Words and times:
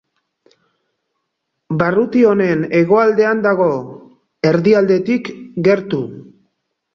Barruti 1.81 2.23
honen 2.29 2.63
hegoaldean 2.79 3.43
dago, 3.47 3.69
erdialdetik 4.53 5.31
gertu. 5.71 6.03